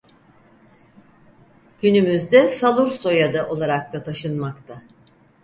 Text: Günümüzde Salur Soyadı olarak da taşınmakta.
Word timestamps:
Günümüzde 1.81 2.49
Salur 2.49 2.87
Soyadı 2.87 3.47
olarak 3.47 3.93
da 3.93 4.03
taşınmakta. 4.03 4.81